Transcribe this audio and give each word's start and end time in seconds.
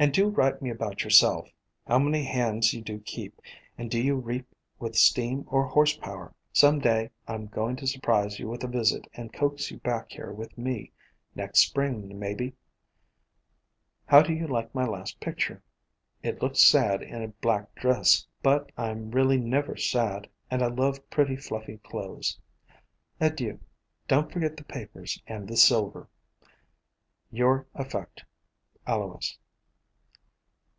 And 0.00 0.14
do 0.14 0.30
write 0.30 0.62
me 0.62 0.70
about 0.70 1.04
yourself. 1.04 1.50
How 1.86 1.98
many 1.98 2.24
hands 2.24 2.70
do 2.70 2.80
you 2.94 3.00
keep, 3.00 3.38
and 3.76 3.90
do 3.90 4.00
you 4.00 4.14
reap 4.14 4.46
with 4.78 4.96
steam 4.96 5.44
or 5.46 5.66
horse 5.66 5.94
power? 5.94 6.34
Some 6.54 6.78
day 6.78 7.10
I 7.28 7.34
'm 7.34 7.48
going 7.48 7.76
to 7.76 7.86
surprise 7.86 8.38
you 8.38 8.48
with 8.48 8.64
a 8.64 8.66
visit 8.66 9.06
and 9.12 9.30
coax 9.30 9.70
you 9.70 9.76
back 9.76 10.12
here 10.12 10.32
with 10.32 10.56
me, 10.56 10.92
next 11.34 11.60
Spring 11.60 12.18
maybe. 12.18 12.54
How 14.06 14.22
do 14.22 14.32
you 14.32 14.46
like 14.46 14.74
my 14.74 14.86
last 14.86 15.20
picture? 15.20 15.62
It 16.22 16.40
looks 16.40 16.62
sad 16.62 17.02
in 17.02 17.20
a 17.22 17.28
black 17.28 17.74
dress, 17.74 18.26
but 18.42 18.72
I 18.78 18.88
'm 18.88 19.10
really 19.10 19.36
never 19.38 19.76
sad, 19.76 20.30
and 20.50 20.62
I 20.62 20.68
love 20.68 21.10
pretty, 21.10 21.36
fluffy 21.36 21.76
clothes. 21.76 22.40
Adieu. 23.20 23.60
Don't 24.08 24.32
forget 24.32 24.56
the 24.56 24.64
papers 24.64 25.22
and 25.26 25.46
the 25.46 25.58
silver. 25.58 26.08
Your 27.30 27.66
affec. 27.74 28.08
ALOIS. 28.86 29.36